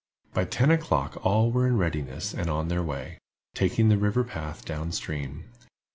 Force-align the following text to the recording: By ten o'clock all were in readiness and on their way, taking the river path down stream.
By 0.33 0.45
ten 0.45 0.71
o'clock 0.71 1.23
all 1.23 1.51
were 1.51 1.67
in 1.67 1.77
readiness 1.77 2.33
and 2.33 2.49
on 2.49 2.69
their 2.69 2.81
way, 2.81 3.19
taking 3.53 3.89
the 3.89 3.99
river 3.99 4.23
path 4.23 4.65
down 4.65 4.91
stream. 4.93 5.43